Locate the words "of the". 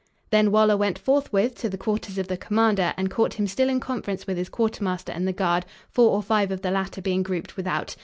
2.17-2.35, 6.51-6.71